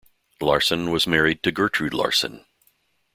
[0.41, 2.43] Larson was married to Gertrude Larson.